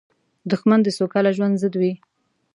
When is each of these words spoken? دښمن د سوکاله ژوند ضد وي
دښمن 0.51 0.79
د 0.83 0.87
سوکاله 0.97 1.31
ژوند 1.37 1.55
ضد 1.61 1.73
وي 1.79 1.93